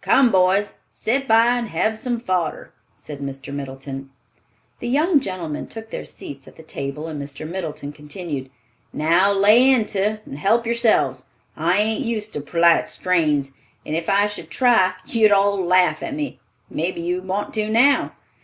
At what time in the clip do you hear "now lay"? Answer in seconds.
8.92-9.70